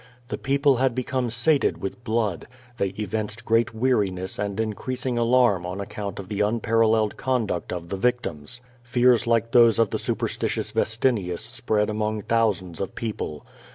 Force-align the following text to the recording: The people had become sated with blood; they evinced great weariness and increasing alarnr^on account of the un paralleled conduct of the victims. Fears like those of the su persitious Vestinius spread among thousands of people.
The 0.29 0.37
people 0.39 0.77
had 0.77 0.95
become 0.95 1.29
sated 1.29 1.77
with 1.79 2.03
blood; 2.03 2.47
they 2.77 2.87
evinced 2.97 3.45
great 3.45 3.71
weariness 3.75 4.39
and 4.39 4.59
increasing 4.59 5.15
alarnr^on 5.17 5.79
account 5.79 6.17
of 6.17 6.27
the 6.27 6.41
un 6.41 6.59
paralleled 6.59 7.17
conduct 7.17 7.71
of 7.71 7.89
the 7.89 7.97
victims. 7.97 8.61
Fears 8.81 9.27
like 9.27 9.51
those 9.51 9.77
of 9.77 9.91
the 9.91 9.99
su 9.99 10.15
persitious 10.15 10.71
Vestinius 10.73 11.41
spread 11.43 11.87
among 11.87 12.23
thousands 12.23 12.81
of 12.81 12.95
people. 12.95 13.45